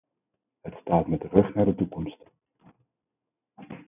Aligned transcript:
Het 0.61 0.73
staat 0.81 1.07
met 1.07 1.21
de 1.21 1.27
rug 1.27 1.53
naar 1.53 1.65
de 1.65 1.75
toekomst. 1.75 2.17